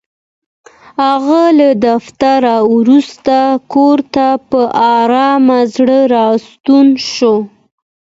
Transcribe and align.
هغه 1.03 1.43
له 1.59 1.69
دفتره 1.87 2.55
وروسته 2.75 3.37
کور 3.73 3.97
ته 4.13 4.27
په 4.49 4.61
ارامه 4.99 5.59
زړه 5.75 5.99
راستون 6.15 6.87
شو. 7.11 7.35